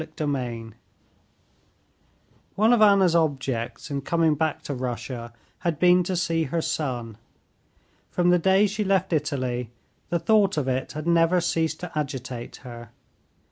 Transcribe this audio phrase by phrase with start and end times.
[0.01, 0.75] Chapter 29
[2.55, 7.19] One of Anna's objects in coming back to Russia had been to see her son.
[8.09, 9.69] From the day she left Italy
[10.09, 12.89] the thought of it had never ceased to agitate her.